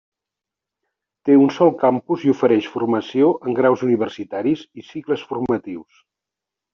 Té 1.27 1.33
un 1.41 1.51
sol 1.57 1.73
campus 1.83 2.23
i 2.29 2.33
ofereix 2.33 2.69
formació 2.77 3.27
en 3.49 3.57
graus 3.59 3.83
universitaris 3.89 4.65
i 4.83 4.87
cicles 4.89 5.27
formatius. 5.33 6.01